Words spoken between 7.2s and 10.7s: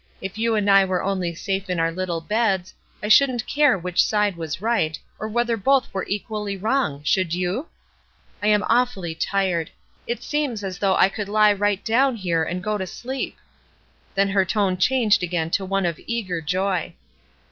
you? I am awfully tired! It seems